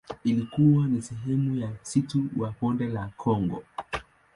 Ilikuwa 0.23 0.87
ni 0.87 1.01
sehemu 1.01 1.55
ya 1.59 1.67
msitu 1.83 2.23
wa 2.37 2.53
Bonde 2.61 2.87
la 2.87 3.09
Kongo. 3.17 3.63